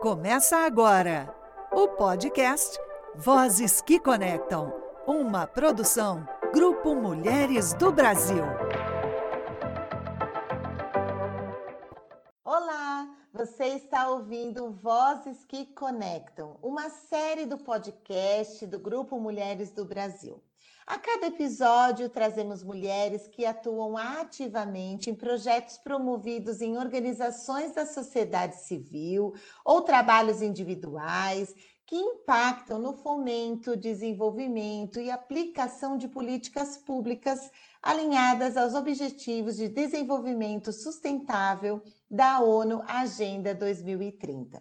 [0.00, 1.28] Começa agora
[1.70, 2.78] o podcast
[3.14, 4.72] Vozes que Conectam,
[5.06, 8.42] uma produção Grupo Mulheres do Brasil.
[12.42, 19.84] Olá, você está ouvindo Vozes que Conectam, uma série do podcast do Grupo Mulheres do
[19.84, 20.42] Brasil.
[20.90, 28.56] A cada episódio, trazemos mulheres que atuam ativamente em projetos promovidos em organizações da sociedade
[28.56, 29.32] civil
[29.64, 31.54] ou trabalhos individuais
[31.86, 40.72] que impactam no fomento, desenvolvimento e aplicação de políticas públicas alinhadas aos Objetivos de Desenvolvimento
[40.72, 41.80] Sustentável
[42.10, 44.60] da ONU Agenda 2030.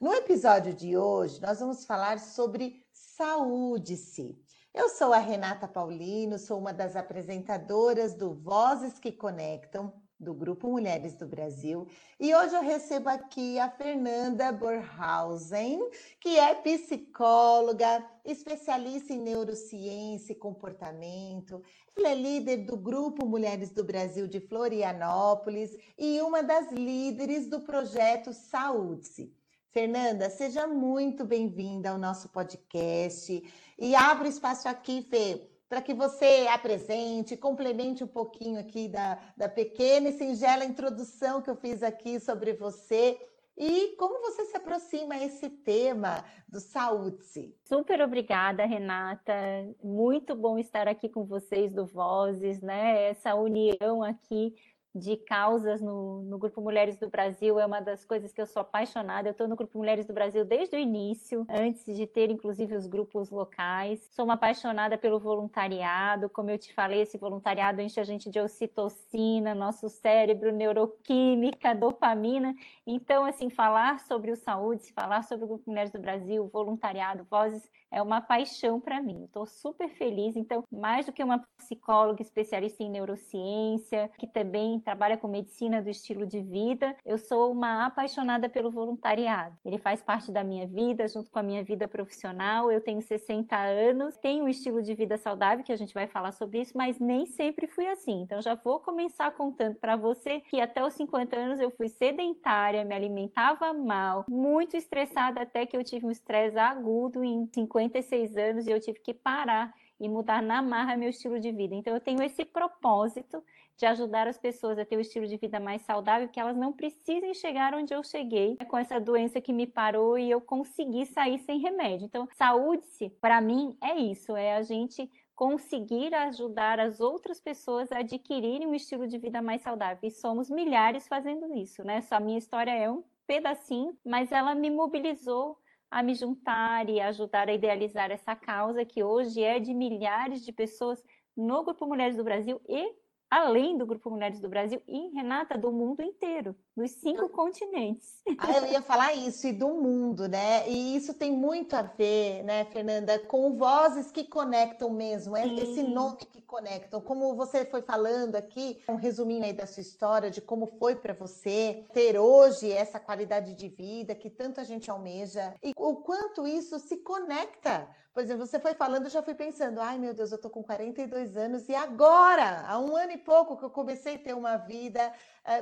[0.00, 4.47] No episódio de hoje, nós vamos falar sobre saúde-se
[4.78, 10.68] eu sou a Renata Paulino, sou uma das apresentadoras do Vozes que Conectam, do Grupo
[10.68, 11.86] Mulheres do Brasil,
[12.18, 15.80] e hoje eu recebo aqui a Fernanda Borhausen,
[16.20, 21.60] que é psicóloga, especialista em neurociência e comportamento.
[21.96, 27.60] Ela é líder do Grupo Mulheres do Brasil de Florianópolis e uma das líderes do
[27.60, 29.37] projeto Saúde-se.
[29.78, 33.44] Fernanda, seja muito bem-vinda ao nosso podcast
[33.78, 39.48] e abro espaço aqui, Fê, para que você apresente, complemente um pouquinho aqui da, da
[39.48, 43.20] pequena e singela introdução que eu fiz aqui sobre você
[43.56, 47.54] e como você se aproxima a esse tema do saúde.
[47.62, 49.32] Super obrigada, Renata.
[49.80, 53.10] Muito bom estar aqui com vocês do Vozes, né?
[53.10, 54.56] Essa união aqui
[54.94, 58.62] de causas no, no, Grupo Mulheres do Brasil é uma das coisas que eu sou
[58.62, 59.28] apaixonada.
[59.28, 62.86] Eu estou no Grupo Mulheres do Brasil desde o início, antes de ter inclusive os
[62.86, 64.08] grupos locais.
[64.12, 66.28] Sou uma apaixonada pelo voluntariado.
[66.28, 72.54] Como eu te falei, esse voluntariado enche a gente de ocitocina, nosso cérebro, neuroquímica, dopamina.
[72.86, 77.70] Então, assim, falar sobre o saúde, falar sobre o Grupo Mulheres do Brasil, voluntariado, vozes,
[77.90, 79.24] é uma paixão para mim.
[79.24, 80.36] Estou super feliz.
[80.36, 85.90] Então, mais do que uma psicóloga especialista em neurociência, que também trabalha com medicina do
[85.90, 89.56] estilo de vida, eu sou uma apaixonada pelo voluntariado.
[89.64, 92.70] Ele faz parte da minha vida, junto com a minha vida profissional.
[92.70, 96.32] Eu tenho 60 anos, tenho um estilo de vida saudável, que a gente vai falar
[96.32, 98.22] sobre isso, mas nem sempre fui assim.
[98.22, 102.84] Então, já vou começar contando para você que até os 50 anos eu fui sedentária,
[102.84, 108.36] me alimentava mal, muito estressada, até que eu tive um estresse agudo em 50 56
[108.36, 111.74] anos e eu tive que parar e mudar na marra meu estilo de vida.
[111.74, 113.42] Então, eu tenho esse propósito
[113.78, 116.72] de ajudar as pessoas a ter um estilo de vida mais saudável, que elas não
[116.72, 121.38] precisem chegar onde eu cheguei com essa doença que me parou e eu consegui sair
[121.38, 122.06] sem remédio.
[122.06, 128.00] Então, saúde-se, para mim, é isso: é a gente conseguir ajudar as outras pessoas a
[128.00, 130.00] adquirirem um estilo de vida mais saudável.
[130.02, 132.00] E somos milhares fazendo isso, né?
[132.00, 135.56] Só a minha história é um pedacinho, mas ela me mobilizou
[135.88, 140.52] a me juntar e ajudar a idealizar essa causa que hoje é de milhares de
[140.52, 141.00] pessoas
[141.36, 142.92] no Grupo Mulheres do Brasil e
[143.30, 148.22] além do Grupo Mulheres do Brasil e, Renata, do mundo inteiro, dos cinco continentes.
[148.38, 150.68] Ah, eu ia falar isso, e do mundo, né?
[150.68, 155.56] E isso tem muito a ver, né, Fernanda, com vozes que conectam mesmo, é Sim.
[155.56, 157.00] esse nome que conectam.
[157.00, 161.14] Como você foi falando aqui, um resuminho aí da sua história, de como foi para
[161.14, 166.78] você ter hoje essa qualidade de vida que tanta gente almeja, e o quanto isso
[166.78, 167.88] se conecta
[168.18, 170.60] por exemplo, você foi falando, eu já fui pensando, ai meu Deus, eu tô com
[170.60, 174.56] 42 anos e agora, há um ano e pouco que eu comecei a ter uma
[174.56, 175.12] vida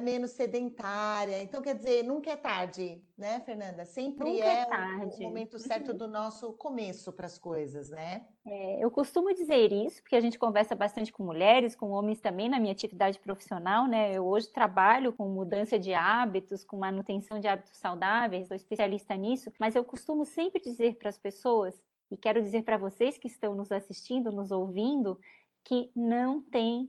[0.00, 1.42] menos sedentária.
[1.42, 3.84] Então, quer dizer, nunca é tarde, né, Fernanda?
[3.84, 8.26] Sempre nunca é, é o momento certo do nosso começo para as coisas, né?
[8.47, 12.48] É, eu costumo dizer isso, porque a gente conversa bastante com mulheres, com homens também
[12.48, 14.12] na minha atividade profissional, né?
[14.12, 19.53] Eu hoje trabalho com mudança de hábitos, com manutenção de hábitos saudáveis, sou especialista nisso,
[19.58, 23.54] mas eu costumo sempre dizer para as pessoas e quero dizer para vocês que estão
[23.54, 25.19] nos assistindo, nos ouvindo,
[25.64, 26.88] que não tem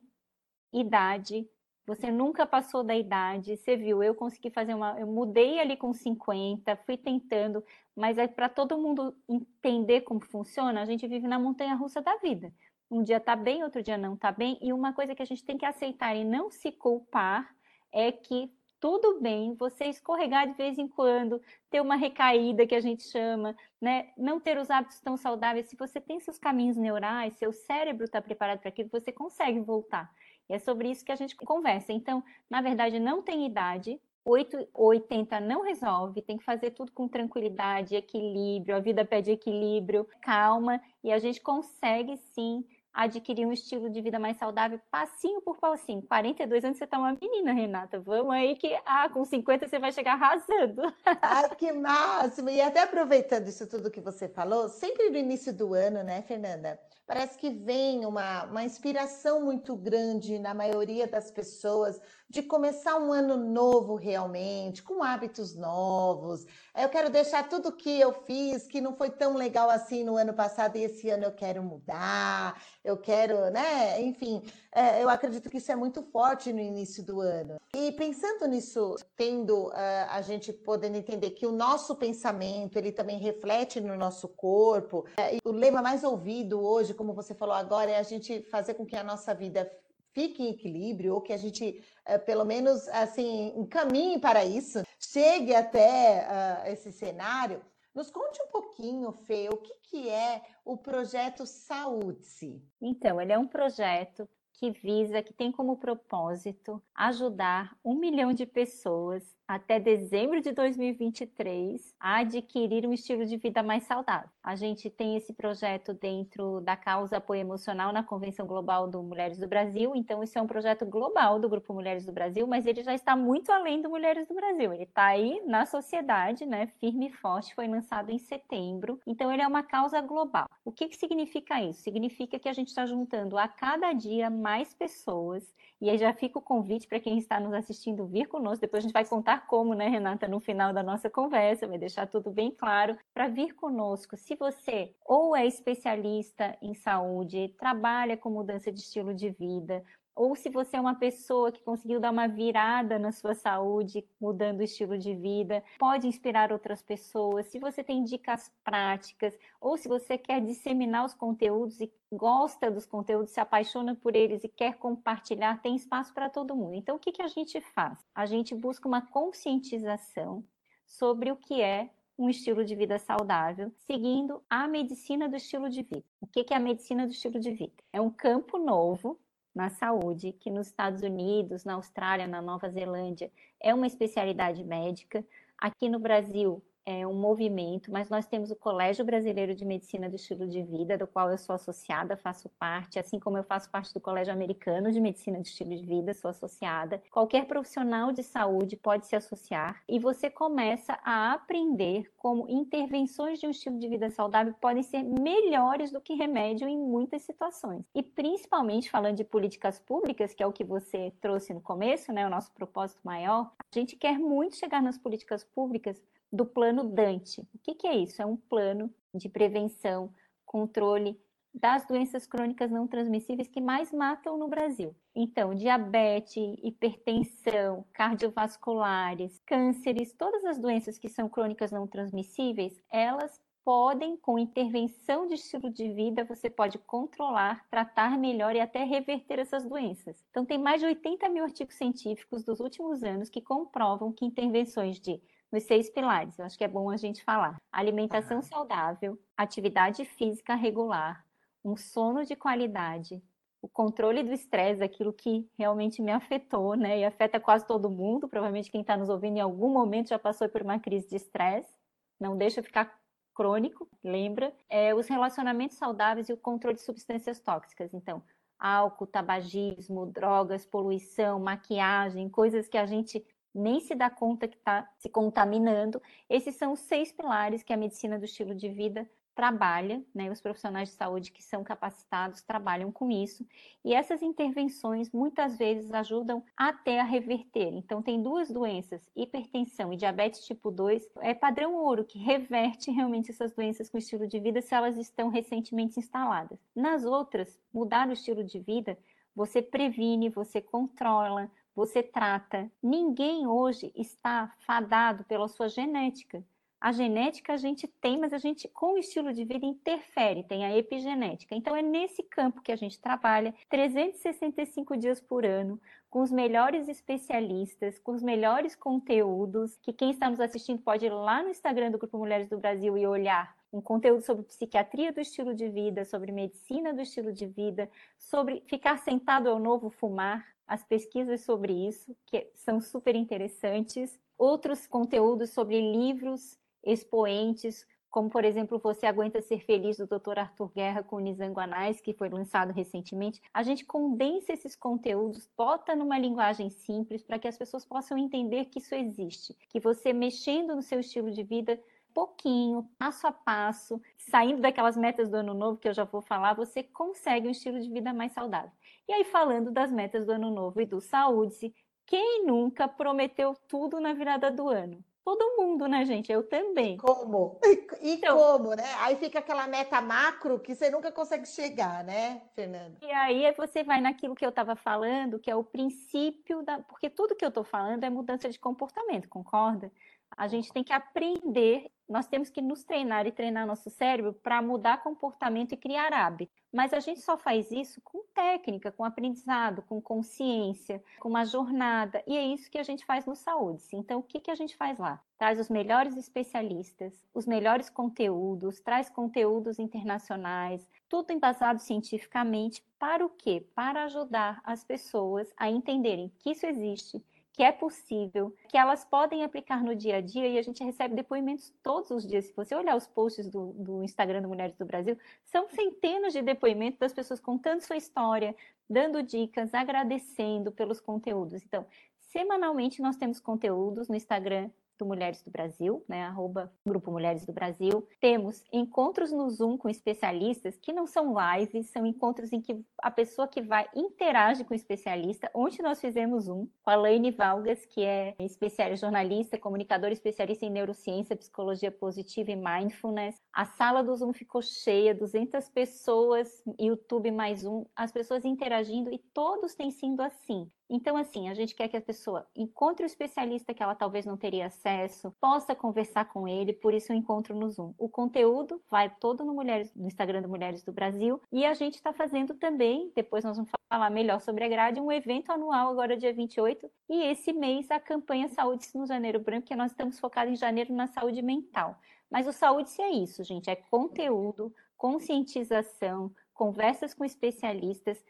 [0.71, 1.49] idade.
[1.87, 3.55] Você nunca passou da idade.
[3.55, 4.99] Você viu, eu consegui fazer uma.
[4.99, 7.63] Eu mudei ali com 50, fui tentando,
[7.95, 10.81] mas é para todo mundo entender como funciona.
[10.81, 12.53] A gente vive na montanha russa da vida.
[12.91, 14.57] Um dia tá bem, outro dia não tá bem.
[14.61, 17.55] E uma coisa que a gente tem que aceitar e não se culpar
[17.91, 18.51] é que
[18.81, 23.55] tudo bem você escorregar de vez em quando, ter uma recaída que a gente chama,
[23.81, 24.09] né?
[24.17, 25.67] Não ter os hábitos tão saudáveis.
[25.67, 30.13] Se você tem seus caminhos neurais, seu cérebro está preparado para aquilo, você consegue voltar.
[30.49, 31.91] E é sobre isso que a gente conversa.
[31.91, 33.99] Então, na verdade, não tem idade.
[34.23, 39.31] 8 ou 80 não resolve, tem que fazer tudo com tranquilidade, equilíbrio, a vida pede
[39.31, 42.65] equilíbrio, calma, e a gente consegue sim
[42.97, 46.01] adquirir um estilo de vida mais saudável, passinho por passinho.
[46.01, 47.99] 42 anos você está uma menina, Renata.
[47.99, 50.81] Vamos aí que ah, com 50 você vai chegar arrasando.
[51.21, 52.49] Ai, que máximo!
[52.49, 56.79] E até aproveitando isso tudo que você falou, sempre no início do ano, né, Fernanda?
[57.07, 63.13] Parece que vem uma, uma inspiração muito grande na maioria das pessoas de começar um
[63.13, 66.45] ano novo realmente, com hábitos novos.
[66.75, 70.33] Eu quero deixar tudo que eu fiz, que não foi tão legal assim no ano
[70.33, 74.01] passado, e esse ano eu quero mudar, eu quero, né?
[74.01, 74.43] Enfim,
[74.73, 77.55] é, eu acredito que isso é muito forte no início do ano.
[77.73, 79.73] E pensando nisso, tendo uh,
[80.09, 85.37] a gente podendo entender que o nosso pensamento, ele também reflete no nosso corpo, é,
[85.45, 88.95] o lema mais ouvido hoje, como você falou agora, é a gente fazer com que
[88.95, 89.71] a nossa vida
[90.17, 91.79] fique em equilíbrio, ou que a gente,
[92.09, 97.61] uh, pelo menos, assim, encaminhe para isso, chegue até uh, esse cenário.
[97.93, 102.59] Nos conte um pouquinho, Fê, o que, que é o projeto Saúde-se?
[102.81, 108.45] Então, ele é um projeto que visa, que tem como propósito ajudar um milhão de
[108.45, 114.29] pessoas até dezembro de 2023 a adquirir um estilo de vida mais saudável.
[114.43, 119.37] A gente tem esse projeto dentro da causa apoio emocional na Convenção Global do Mulheres
[119.37, 122.83] do Brasil, então isso é um projeto global do Grupo Mulheres do Brasil, mas ele
[122.83, 124.73] já está muito além do Mulheres do Brasil.
[124.73, 129.41] Ele está aí na sociedade, né, firme e forte, foi lançado em setembro, então ele
[129.41, 130.49] é uma causa global.
[130.65, 131.81] O que, que significa isso?
[131.81, 136.39] Significa que a gente está juntando a cada dia mais pessoas, e aí já fica
[136.39, 139.73] o convite para quem está nos assistindo vir conosco, depois a gente vai contar como,
[139.73, 144.15] né, Renata, no final da nossa conversa, vai deixar tudo bem claro, para vir conosco.
[144.15, 149.83] Se você ou é especialista em saúde, trabalha com mudança de estilo de vida,
[150.17, 154.59] ou se você é uma pessoa que conseguiu dar uma virada na sua saúde, mudando
[154.59, 157.45] o estilo de vida, pode inspirar outras pessoas.
[157.45, 162.87] Se você tem dicas práticas, ou se você quer disseminar os conteúdos e gosta dos
[162.87, 166.73] conteúdos, se apaixona por eles e quer compartilhar, tem espaço para todo mundo.
[166.73, 168.03] Então, o que, que a gente faz?
[168.15, 170.43] A gente busca uma conscientização
[170.87, 175.83] sobre o que é um estilo de vida saudável, seguindo a medicina do estilo de
[175.83, 176.03] vida.
[176.19, 177.75] O que é a medicina do estilo de vida?
[177.93, 179.19] É um campo novo
[179.57, 185.25] na saúde, que nos Estados Unidos, na Austrália, na Nova Zelândia, é uma especialidade médica.
[185.57, 190.15] Aqui no Brasil, é um movimento, mas nós temos o Colégio Brasileiro de Medicina do
[190.15, 193.93] Estilo de Vida, do qual eu sou associada, faço parte, assim como eu faço parte
[193.93, 197.03] do Colégio Americano de Medicina do Estilo de Vida, sou associada.
[197.11, 203.45] Qualquer profissional de saúde pode se associar e você começa a aprender como intervenções de
[203.45, 207.83] um estilo de vida saudável podem ser melhores do que remédio em muitas situações.
[207.93, 212.25] E principalmente falando de políticas públicas, que é o que você trouxe no começo, né,
[212.25, 216.01] o nosso propósito maior, a gente quer muito chegar nas políticas públicas
[216.31, 217.41] do plano Dante.
[217.53, 218.21] O que, que é isso?
[218.21, 220.13] É um plano de prevenção,
[220.45, 221.19] controle
[221.53, 224.95] das doenças crônicas não transmissíveis que mais matam no Brasil.
[225.15, 234.15] Então, diabetes, hipertensão, cardiovasculares, cânceres, todas as doenças que são crônicas não transmissíveis, elas podem,
[234.15, 239.65] com intervenção de estilo de vida, você pode controlar, tratar melhor e até reverter essas
[239.65, 240.23] doenças.
[240.29, 245.01] Então, tem mais de 80 mil artigos científicos dos últimos anos que comprovam que intervenções
[245.01, 245.21] de
[245.51, 246.37] nos seis pilares.
[246.37, 247.57] Eu acho que é bom a gente falar.
[247.71, 251.25] Alimentação saudável, atividade física regular,
[251.63, 253.21] um sono de qualidade,
[253.61, 256.99] o controle do estresse, aquilo que realmente me afetou, né?
[256.99, 258.27] E afeta quase todo mundo.
[258.27, 261.73] Provavelmente quem está nos ouvindo em algum momento já passou por uma crise de estresse.
[262.19, 262.97] Não deixa ficar
[263.33, 264.53] crônico, lembra?
[264.69, 267.93] É, os relacionamentos saudáveis e o controle de substâncias tóxicas.
[267.93, 268.23] Então,
[268.59, 273.25] álcool, tabagismo, drogas, poluição, maquiagem, coisas que a gente
[273.57, 276.01] nem se dá conta que está se contaminando.
[276.29, 280.31] Esses são os seis pilares que a medicina do estilo de vida trabalha, né?
[280.31, 283.45] Os profissionais de saúde que são capacitados trabalham com isso.
[283.85, 287.71] E essas intervenções muitas vezes ajudam até a reverter.
[287.71, 293.29] Então, tem duas doenças, hipertensão e diabetes tipo 2, é padrão ouro que reverte realmente
[293.29, 296.57] essas doenças com estilo de vida se elas estão recentemente instaladas.
[296.75, 298.97] Nas outras, mudar o estilo de vida,
[299.35, 301.47] você previne, você controla,
[301.77, 302.71] você trata.
[302.81, 306.43] Ninguém hoje está fadado pela sua genética.
[306.81, 310.65] A genética a gente tem, mas a gente, com o estilo de vida, interfere, tem
[310.65, 311.53] a epigenética.
[311.53, 315.79] Então, é nesse campo que a gente trabalha 365 dias por ano,
[316.09, 321.11] com os melhores especialistas, com os melhores conteúdos, que quem está nos assistindo pode ir
[321.11, 325.21] lá no Instagram do Grupo Mulheres do Brasil e olhar um conteúdo sobre psiquiatria do
[325.21, 329.91] estilo de vida, sobre medicina do estilo de vida, sobre ficar sentado é o novo
[329.91, 338.29] fumar, as pesquisas sobre isso, que são super interessantes, outros conteúdos sobre livros expoentes, como
[338.29, 340.39] por exemplo Você Aguenta Ser Feliz, do Dr.
[340.39, 346.17] Arthur Guerra com Nizanguanais, que foi lançado recentemente, a gente condensa esses conteúdos, bota numa
[346.17, 350.81] linguagem simples para que as pessoas possam entender que isso existe, que você mexendo no
[350.81, 351.79] seu estilo de vida
[352.17, 356.55] pouquinho, passo a passo, saindo daquelas metas do ano novo que eu já vou falar,
[356.55, 358.71] você consegue um estilo de vida mais saudável.
[359.07, 361.71] E aí, falando das metas do ano novo e do saúde,
[362.07, 365.05] quem nunca prometeu tudo na virada do ano?
[365.23, 366.31] Todo mundo, né, gente?
[366.31, 366.97] Eu também.
[366.97, 367.59] Como?
[368.01, 368.95] E então, como, né?
[368.99, 372.97] Aí fica aquela meta macro que você nunca consegue chegar, né, Fernanda?
[373.01, 376.79] E aí você vai naquilo que eu estava falando, que é o princípio da.
[376.79, 379.91] Porque tudo que eu estou falando é mudança de comportamento, concorda?
[380.35, 384.61] A gente tem que aprender, nós temos que nos treinar e treinar nosso cérebro para
[384.61, 386.51] mudar comportamento e criar hábito.
[386.71, 392.21] Mas a gente só faz isso com técnica, com aprendizado, com consciência, com uma jornada.
[392.27, 393.83] E é isso que a gente faz no Saúde.
[393.93, 395.21] Então, o que, que a gente faz lá?
[395.37, 402.83] Traz os melhores especialistas, os melhores conteúdos, traz conteúdos internacionais, tudo embasado cientificamente.
[402.99, 403.65] Para o quê?
[403.73, 407.23] Para ajudar as pessoas a entenderem que isso existe
[407.57, 411.15] que é possível, que elas podem aplicar no dia a dia e a gente recebe
[411.15, 412.45] depoimentos todos os dias.
[412.45, 416.43] Se você olhar os posts do, do Instagram do Mulheres do Brasil, são centenas de
[416.43, 418.55] depoimentos das pessoas contando sua história,
[418.87, 421.63] dando dicas, agradecendo pelos conteúdos.
[421.63, 421.83] Então,
[422.19, 427.53] semanalmente nós temos conteúdos no Instagram do Mulheres do Brasil, né, arroba Grupo Mulheres do
[427.53, 428.07] Brasil.
[428.19, 433.11] Temos encontros no Zoom com especialistas, que não são lives, são encontros em que a
[433.11, 435.49] pessoa que vai interage com o especialista.
[435.53, 440.69] Ontem nós fizemos um com a Laine Valgas, que é especialista, jornalista, comunicadora especialista em
[440.69, 443.41] neurociência, psicologia positiva e mindfulness.
[443.53, 449.17] A sala do Zoom ficou cheia, 200 pessoas, YouTube mais um, as pessoas interagindo e
[449.17, 450.69] todos têm sido assim.
[450.89, 454.37] Então, assim, a gente quer que a pessoa encontre o especialista que ela talvez não
[454.37, 457.93] teria acesso, possa conversar com ele, por isso o encontro no Zoom.
[457.97, 461.95] O conteúdo vai todo no, Mulheres, no Instagram do Mulheres do Brasil e a gente
[461.95, 466.15] está fazendo também, depois nós vamos falar melhor sobre a grade, um evento anual agora
[466.15, 470.53] dia 28 e esse mês a campanha Saúde no Janeiro Branco, que nós estamos focados
[470.53, 471.99] em janeiro na saúde mental.
[472.31, 478.23] Mas o saúde é isso, gente, é conteúdo, conscientização, conversas com especialistas,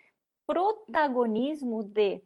[0.46, 2.22] protagonismo de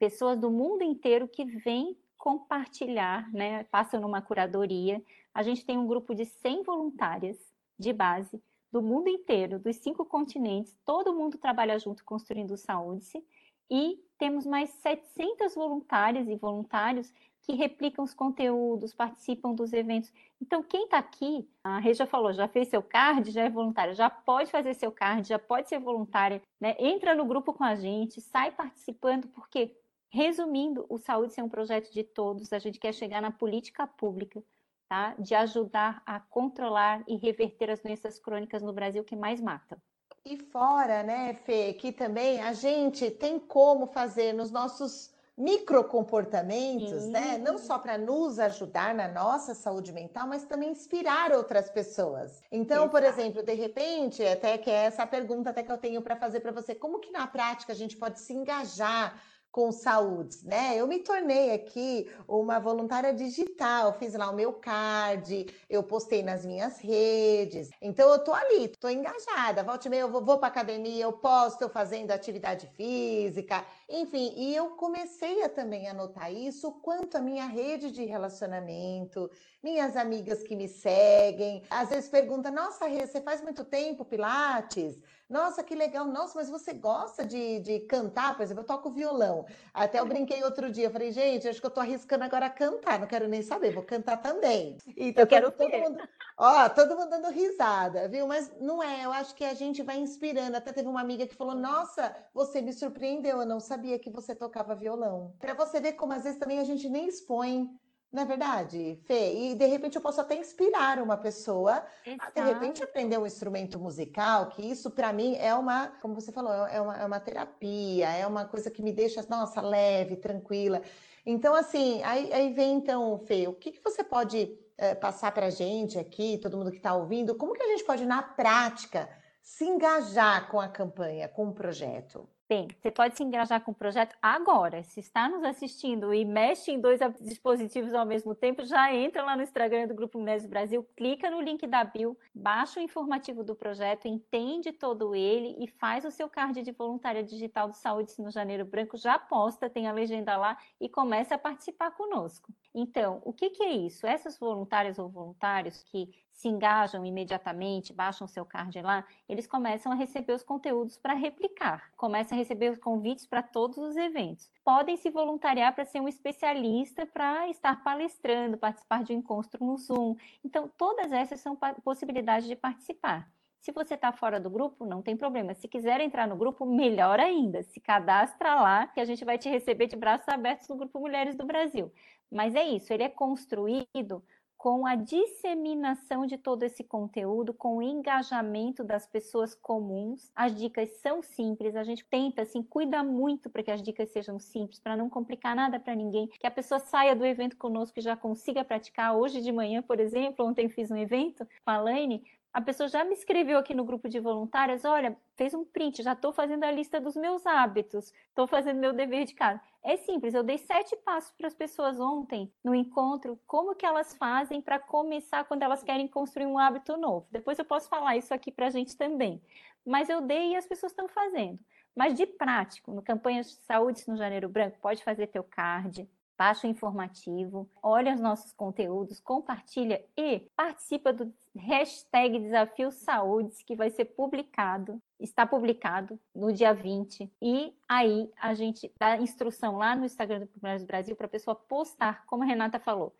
[0.00, 5.02] pessoas do mundo inteiro que vêm compartilhar, né, passam numa curadoria.
[5.32, 7.38] A gente tem um grupo de 100 voluntárias
[7.78, 8.42] de base
[8.72, 13.22] do mundo inteiro, dos cinco continentes, todo mundo trabalha junto construindo saúde
[13.70, 20.12] e temos mais 700 voluntárias e voluntários que replicam os conteúdos, participam dos eventos.
[20.40, 24.10] Então, quem está aqui, a Reja falou, já fez seu card, já é voluntária, já
[24.10, 26.76] pode fazer seu card, já pode ser voluntária, né?
[26.78, 29.74] entra no grupo com a gente, sai participando, porque
[30.12, 34.42] Resumindo, o Saúde é um projeto de todos, a gente quer chegar na política pública,
[34.88, 35.14] tá?
[35.16, 39.78] De ajudar a controlar e reverter as doenças crônicas no Brasil que mais matam.
[40.24, 47.38] E fora, né, Fê, que também a gente tem como fazer nos nossos microcomportamentos, né?
[47.38, 52.42] Não só para nos ajudar na nossa saúde mental, mas também inspirar outras pessoas.
[52.52, 52.90] Então, Exato.
[52.90, 56.40] por exemplo, de repente, até que é essa pergunta até que eu tenho para fazer
[56.40, 59.18] para você, como que na prática a gente pode se engajar
[59.50, 60.76] com saúde, né?
[60.76, 66.46] Eu me tornei aqui uma voluntária digital, fiz lá o meu card, eu postei nas
[66.46, 67.68] minhas redes.
[67.82, 69.64] Então eu tô ali, tô engajada.
[69.64, 74.54] Volte meia, eu vou, vou para academia, eu posto eu fazendo atividade física, enfim, e
[74.54, 79.30] eu comecei a também a notar isso quanto a minha rede de relacionamento,
[79.62, 85.02] minhas amigas que me seguem, às vezes perguntam: "Nossa, Rê, você faz muito tempo pilates?"
[85.30, 86.04] Nossa, que legal.
[86.06, 88.36] Nossa, mas você gosta de, de cantar?
[88.36, 89.46] Por exemplo, eu toco violão.
[89.72, 90.90] Até eu brinquei outro dia.
[90.90, 92.98] Falei, gente, acho que eu tô arriscando agora cantar.
[92.98, 94.76] Não quero nem saber, vou cantar também.
[94.96, 96.00] Então, eu quero todo mundo,
[96.36, 98.26] ó, todo mundo dando risada, viu?
[98.26, 99.04] Mas não é.
[99.04, 100.56] Eu acho que a gente vai inspirando.
[100.56, 103.38] Até teve uma amiga que falou: Nossa, você me surpreendeu.
[103.38, 105.34] Eu não sabia que você tocava violão.
[105.38, 107.68] Para você ver como às vezes também a gente nem expõe
[108.12, 109.32] não é verdade, Fê?
[109.34, 112.24] E de repente eu posso até inspirar uma pessoa Exato.
[112.24, 116.32] a de repente aprender um instrumento musical, que isso para mim é uma, como você
[116.32, 120.82] falou, é uma, é uma terapia, é uma coisa que me deixa, nossa, leve, tranquila.
[121.24, 125.46] Então, assim, aí, aí vem então, Fê, o que, que você pode é, passar para
[125.46, 129.08] a gente aqui, todo mundo que está ouvindo, como que a gente pode, na prática,
[129.40, 132.28] se engajar com a campanha, com o projeto?
[132.50, 134.82] Bem, você pode se engajar com o projeto agora.
[134.82, 139.36] Se está nos assistindo e mexe em dois dispositivos ao mesmo tempo, já entra lá
[139.36, 143.54] no Instagram do Grupo Mulheres Brasil, clica no link da Bill, baixa o informativo do
[143.54, 148.32] projeto, entende todo ele e faz o seu card de voluntária digital do Saúde no
[148.32, 152.52] Janeiro Branco, já posta, tem a legenda lá e começa a participar conosco.
[152.74, 154.08] Então, o que, que é isso?
[154.08, 159.94] Essas voluntárias ou voluntários que se engajam imediatamente, baixam seu card lá, eles começam a
[159.94, 164.50] receber os conteúdos para replicar, começam a receber os convites para todos os eventos.
[164.64, 169.76] Podem se voluntariar para ser um especialista, para estar palestrando, participar de um encontro no
[169.76, 170.16] Zoom.
[170.42, 171.54] Então, todas essas são
[171.84, 173.30] possibilidades de participar.
[173.60, 175.52] Se você está fora do grupo, não tem problema.
[175.52, 177.62] Se quiser entrar no grupo, melhor ainda.
[177.62, 181.36] Se cadastra lá, que a gente vai te receber de braços abertos no Grupo Mulheres
[181.36, 181.92] do Brasil.
[182.30, 184.24] Mas é isso, ele é construído
[184.60, 190.30] com a disseminação de todo esse conteúdo, com o engajamento das pessoas comuns.
[190.36, 194.38] As dicas são simples, a gente tenta, assim, cuida muito para que as dicas sejam
[194.38, 198.02] simples, para não complicar nada para ninguém, que a pessoa saia do evento conosco e
[198.02, 199.16] já consiga praticar.
[199.16, 203.04] Hoje de manhã, por exemplo, ontem fiz um evento com a Laine, a pessoa já
[203.04, 206.70] me escreveu aqui no grupo de voluntárias, olha, fez um print, já estou fazendo a
[206.70, 209.60] lista dos meus hábitos, estou fazendo meu dever de casa.
[209.82, 214.14] É simples, eu dei sete passos para as pessoas ontem no encontro, como que elas
[214.16, 217.26] fazem para começar quando elas querem construir um hábito novo.
[217.30, 219.40] Depois eu posso falar isso aqui para a gente também.
[219.86, 221.58] Mas eu dei e as pessoas estão fazendo.
[221.94, 226.08] Mas de prático, no campanha de saúde no Janeiro Branco, pode fazer teu card,
[226.40, 233.76] baixa o informativo, olha os nossos conteúdos, compartilha e participa do hashtag Desafio Saúdes, que
[233.76, 237.30] vai ser publicado, está publicado no dia 20.
[237.42, 241.54] E aí a gente dá instrução lá no Instagram do Primeiros Brasil para a pessoa
[241.54, 243.14] postar, como a Renata falou,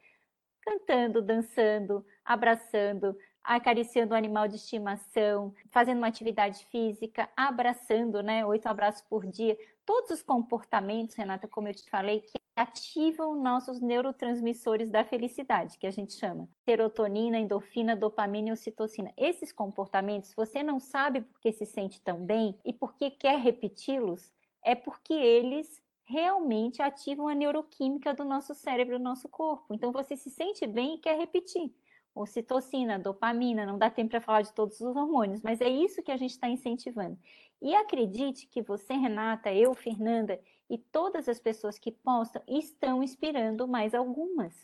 [0.63, 8.47] cantando, dançando, abraçando, acariciando o animal de estimação, fazendo uma atividade física, abraçando, né?
[8.47, 9.59] Oito abraços por dia.
[9.93, 15.87] Todos os comportamentos, Renata, como eu te falei, que ativam nossos neurotransmissores da felicidade, que
[15.87, 19.13] a gente chama serotonina, endorfina, dopamina e ocitocina.
[19.17, 23.41] Esses comportamentos, você não sabe por que se sente tão bem e por que quer
[23.41, 24.33] repeti-los,
[24.63, 29.75] é porque eles realmente ativam a neuroquímica do nosso cérebro, do nosso corpo.
[29.75, 31.75] Então você se sente bem e quer repetir
[32.15, 36.13] ocitocina, dopamina, não dá tempo para falar de todos os hormônios, mas é isso que
[36.13, 37.19] a gente está incentivando.
[37.63, 43.69] E acredite que você, Renata, eu, Fernanda e todas as pessoas que postam estão inspirando
[43.69, 44.55] mais algumas.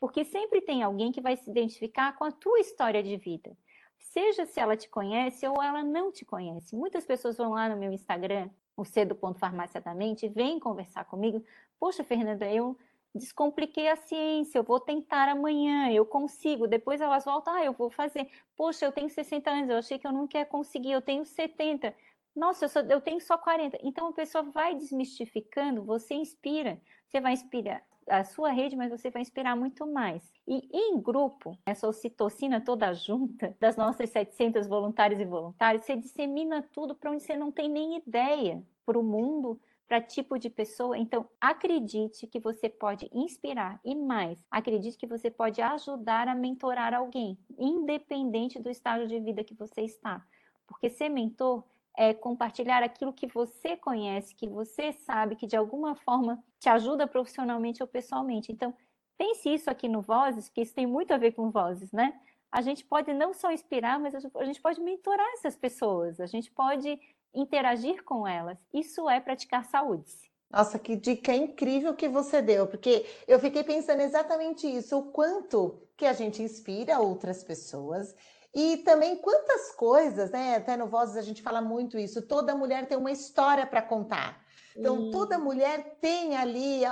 [0.00, 3.56] Porque sempre tem alguém que vai se identificar com a tua história de vida.
[3.98, 6.74] Seja se ela te conhece ou ela não te conhece.
[6.74, 11.44] Muitas pessoas vão lá no meu Instagram, o cedo.farmácia da mente, vêm conversar comigo.
[11.78, 12.76] Poxa, Fernanda, eu
[13.14, 16.66] descompliquei a ciência, eu vou tentar amanhã, eu consigo.
[16.66, 18.28] Depois elas voltam, ah, eu vou fazer.
[18.56, 21.94] Poxa, eu tenho 60 anos, eu achei que eu não ia conseguir, eu tenho 70.
[22.34, 23.78] Nossa, eu, só, eu tenho só 40.
[23.82, 26.80] Então a pessoa vai desmistificando, você inspira.
[27.08, 30.32] Você vai inspirar a sua rede, mas você vai inspirar muito mais.
[30.46, 36.62] E em grupo, essa ocitocina toda junta, das nossas 700 voluntários e voluntários, você dissemina
[36.72, 39.60] tudo para onde você não tem nem ideia, para o mundo,
[39.92, 40.96] para tipo de pessoa.
[40.96, 46.94] Então, acredite que você pode inspirar e mais, acredite que você pode ajudar a mentorar
[46.94, 50.24] alguém, independente do estágio de vida que você está.
[50.66, 51.62] Porque ser mentor
[51.94, 57.06] é compartilhar aquilo que você conhece, que você sabe que de alguma forma te ajuda
[57.06, 58.50] profissionalmente ou pessoalmente.
[58.50, 58.72] Então,
[59.18, 62.18] pense isso aqui no Vozes, que isso tem muito a ver com Vozes, né?
[62.50, 66.50] A gente pode não só inspirar, mas a gente pode mentorar essas pessoas, a gente
[66.50, 66.98] pode
[67.34, 68.58] interagir com elas.
[68.72, 70.12] Isso é praticar saúde.
[70.50, 75.80] Nossa, que dica incrível que você deu, porque eu fiquei pensando exatamente isso, o quanto
[75.96, 78.14] que a gente inspira outras pessoas
[78.54, 80.56] e também quantas coisas, né?
[80.56, 84.44] Até no Vozes a gente fala muito isso, toda mulher tem uma história para contar.
[84.76, 86.82] Então, toda mulher tem ali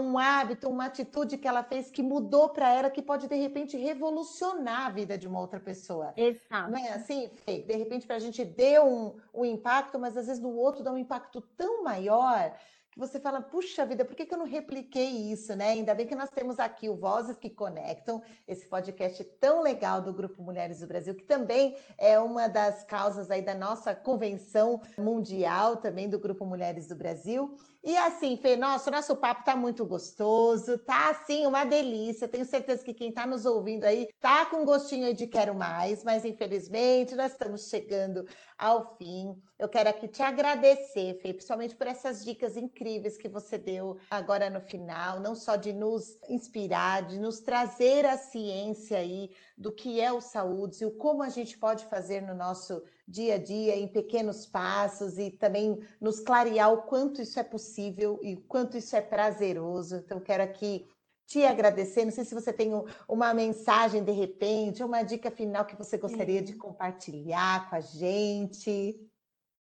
[0.00, 3.76] um hábito, uma atitude que ela fez que mudou para ela, que pode, de repente,
[3.76, 6.12] revolucionar a vida de uma outra pessoa.
[6.16, 6.70] Exato.
[6.70, 7.62] Não é assim, Fê?
[7.62, 10.92] De repente, para a gente deu um, um impacto, mas às vezes no outro dá
[10.92, 12.52] um impacto tão maior
[12.90, 15.70] que você fala, puxa vida, por que, que eu não repliquei isso, né?
[15.70, 20.12] Ainda bem que nós temos aqui o Vozes que Conectam, esse podcast tão legal do
[20.12, 25.76] Grupo Mulheres do Brasil, que também é uma das causas aí da nossa convenção mundial,
[25.76, 27.56] também do Grupo Mulheres do Brasil.
[27.82, 32.28] E assim, Fê, nossa, nosso papo tá muito gostoso, tá assim, uma delícia.
[32.28, 36.24] Tenho certeza que quem tá nos ouvindo aí tá com gostinho de quero mais, mas
[36.24, 38.26] infelizmente nós estamos chegando
[38.58, 39.40] ao fim.
[39.60, 44.48] Eu quero aqui te agradecer, Fê, principalmente por essas dicas incríveis que você deu agora
[44.48, 50.00] no final, não só de nos inspirar, de nos trazer a ciência aí do que
[50.00, 53.76] é o saúde e o como a gente pode fazer no nosso dia a dia,
[53.76, 58.78] em pequenos passos e também nos clarear o quanto isso é possível e o quanto
[58.78, 59.96] isso é prazeroso.
[59.96, 60.88] Então, quero aqui
[61.26, 62.06] te agradecer.
[62.06, 62.70] Não sei se você tem
[63.06, 68.98] uma mensagem de repente, uma dica final que você gostaria de compartilhar com a gente.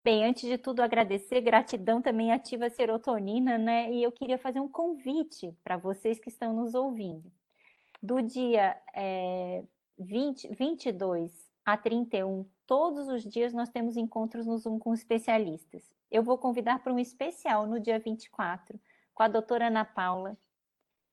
[0.04, 3.92] Bem, antes de tudo, agradecer, gratidão também ativa a serotonina, né?
[3.92, 7.30] E eu queria fazer um convite para vocês que estão nos ouvindo.
[8.00, 9.64] Do dia é,
[9.98, 11.32] 20, 22
[11.64, 15.82] a 31, todos os dias nós temos encontros no Zoom com especialistas.
[16.10, 18.80] Eu vou convidar para um especial no dia 24,
[19.12, 20.38] com a doutora Ana Paula.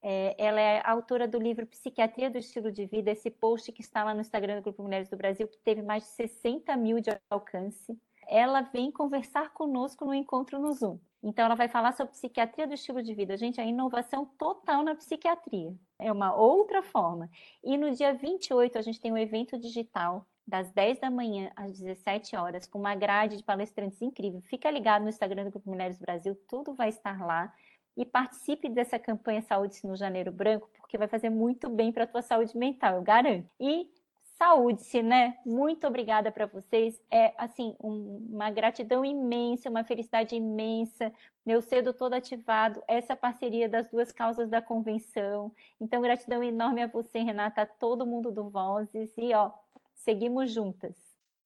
[0.00, 4.04] É, ela é autora do livro Psiquiatria do Estilo de Vida, esse post que está
[4.04, 7.10] lá no Instagram do Grupo Mulheres do Brasil, que teve mais de 60 mil de
[7.28, 10.98] alcance ela vem conversar conosco no encontro no Zoom.
[11.22, 13.36] Então, ela vai falar sobre psiquiatria do estilo de vida.
[13.36, 15.74] Gente, a inovação total na psiquiatria.
[15.98, 17.28] É uma outra forma.
[17.64, 21.72] E no dia 28, a gente tem um evento digital, das 10 da manhã às
[21.78, 24.40] 17 horas, com uma grade de palestrantes incrível.
[24.42, 27.52] Fica ligado no Instagram do Grupo Mulheres Brasil, tudo vai estar lá.
[27.96, 32.06] E participe dessa campanha Saúde no Janeiro Branco, porque vai fazer muito bem para a
[32.06, 33.48] tua saúde mental, eu garanto.
[33.58, 33.90] E
[34.36, 35.38] saúde-se, né?
[35.44, 37.00] Muito obrigada para vocês.
[37.10, 41.12] É assim um, uma gratidão imensa, uma felicidade imensa.
[41.44, 45.52] Meu cedo todo ativado, essa parceria das duas causas da convenção.
[45.80, 49.50] Então, gratidão enorme a você, Renata, a todo mundo do Vozes e ó,
[49.94, 50.94] seguimos juntas.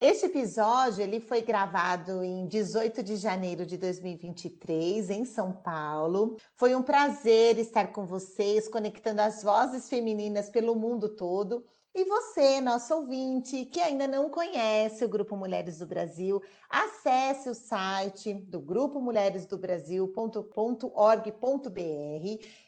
[0.00, 6.38] Este episódio ele foi gravado em 18 de janeiro de 2023 em São Paulo.
[6.56, 11.62] Foi um prazer estar com vocês, conectando as vozes femininas pelo mundo todo.
[11.92, 17.54] E você, nosso ouvinte, que ainda não conhece o Grupo Mulheres do Brasil, acesse o
[17.54, 20.40] site do Grupo Mulheres do Brasil.org.br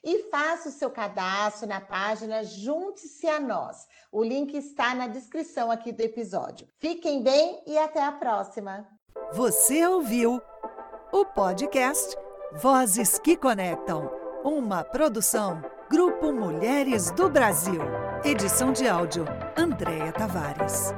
[0.03, 3.87] e faça o seu cadastro na página Junte-se a Nós.
[4.11, 6.67] O link está na descrição aqui do episódio.
[6.81, 8.89] Fiquem bem e até a próxima.
[9.33, 10.43] Você ouviu
[11.13, 12.17] o podcast
[12.55, 14.11] Vozes que Conectam,
[14.43, 18.02] uma produção Grupo Mulheres do Brasil.
[18.25, 19.25] Edição de áudio,
[19.57, 20.95] Andréa Tavares.